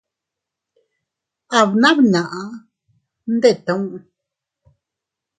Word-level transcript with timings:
Abbnamnaʼa 1.59 2.43
ndettu. 3.33 3.75